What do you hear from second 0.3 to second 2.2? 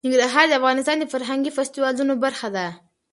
د افغانستان د فرهنګي فستیوالونو